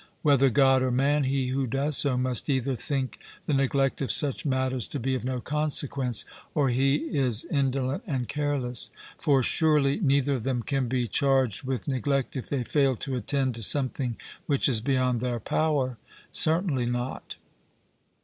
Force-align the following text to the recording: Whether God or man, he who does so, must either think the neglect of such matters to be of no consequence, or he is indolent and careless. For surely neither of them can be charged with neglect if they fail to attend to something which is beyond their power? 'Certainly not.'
Whether 0.23 0.49
God 0.49 0.81
or 0.81 0.89
man, 0.89 1.25
he 1.25 1.49
who 1.49 1.67
does 1.67 1.95
so, 1.95 2.17
must 2.17 2.49
either 2.49 2.75
think 2.75 3.19
the 3.45 3.53
neglect 3.53 4.01
of 4.01 4.11
such 4.11 4.47
matters 4.47 4.87
to 4.87 4.99
be 4.99 5.13
of 5.13 5.23
no 5.23 5.39
consequence, 5.39 6.25
or 6.55 6.69
he 6.69 6.95
is 7.15 7.45
indolent 7.45 8.01
and 8.07 8.27
careless. 8.27 8.89
For 9.19 9.43
surely 9.43 9.99
neither 9.99 10.33
of 10.33 10.41
them 10.41 10.63
can 10.63 10.87
be 10.87 11.07
charged 11.07 11.65
with 11.65 11.87
neglect 11.87 12.35
if 12.35 12.49
they 12.49 12.63
fail 12.63 12.95
to 12.95 13.13
attend 13.15 13.53
to 13.53 13.61
something 13.61 14.17
which 14.47 14.67
is 14.67 14.81
beyond 14.81 15.21
their 15.21 15.39
power? 15.39 15.99
'Certainly 16.33 16.87
not.' 16.87 17.35